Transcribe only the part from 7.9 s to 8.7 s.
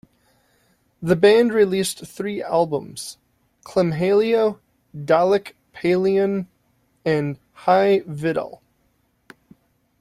Vidal!".